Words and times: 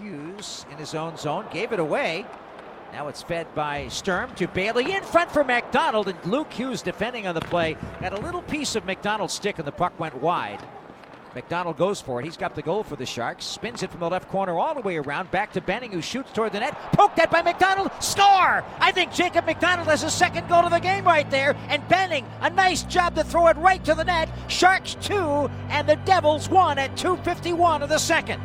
Hughes 0.00 0.64
in 0.70 0.78
his 0.78 0.94
own 0.94 1.16
zone, 1.16 1.46
gave 1.52 1.72
it 1.72 1.80
away. 1.80 2.24
Now 2.92 3.08
it's 3.08 3.22
fed 3.22 3.54
by 3.54 3.88
Sturm 3.88 4.34
to 4.34 4.48
Bailey 4.48 4.92
in 4.92 5.02
front 5.02 5.30
for 5.30 5.44
MacDonald, 5.44 6.08
and 6.08 6.18
Luke 6.24 6.52
Hughes 6.52 6.82
defending 6.82 7.26
on 7.26 7.34
the 7.34 7.40
play. 7.40 7.76
Got 8.00 8.14
a 8.14 8.20
little 8.20 8.42
piece 8.42 8.74
of 8.74 8.84
MacDonald's 8.84 9.34
stick, 9.34 9.58
and 9.58 9.66
the 9.66 9.72
puck 9.72 9.98
went 10.00 10.20
wide. 10.20 10.60
MacDonald 11.34 11.76
goes 11.76 12.00
for 12.00 12.20
it. 12.20 12.24
He's 12.24 12.36
got 12.36 12.56
the 12.56 12.62
goal 12.62 12.82
for 12.82 12.96
the 12.96 13.06
Sharks. 13.06 13.44
Spins 13.44 13.84
it 13.84 13.90
from 13.90 14.00
the 14.00 14.10
left 14.10 14.28
corner 14.28 14.58
all 14.58 14.74
the 14.74 14.80
way 14.80 14.96
around. 14.96 15.30
Back 15.30 15.52
to 15.52 15.60
Benning, 15.60 15.92
who 15.92 16.02
shoots 16.02 16.32
toward 16.32 16.52
the 16.52 16.58
net. 16.58 16.76
Poked 16.92 17.20
at 17.20 17.30
by 17.30 17.42
MacDonald. 17.42 17.92
Score! 18.00 18.64
I 18.80 18.90
think 18.92 19.12
Jacob 19.12 19.46
MacDonald 19.46 19.86
has 19.86 20.02
his 20.02 20.12
second 20.12 20.48
goal 20.48 20.64
of 20.64 20.72
the 20.72 20.80
game 20.80 21.04
right 21.04 21.30
there. 21.30 21.54
And 21.68 21.86
Benning, 21.88 22.26
a 22.40 22.50
nice 22.50 22.82
job 22.82 23.14
to 23.14 23.22
throw 23.22 23.46
it 23.46 23.56
right 23.58 23.84
to 23.84 23.94
the 23.94 24.04
net. 24.04 24.28
Sharks 24.48 24.96
two, 24.96 25.48
and 25.68 25.88
the 25.88 25.96
Devils 25.96 26.48
one 26.48 26.78
at 26.78 26.96
2.51 26.96 27.82
of 27.82 27.88
the 27.88 27.98
second. 27.98 28.42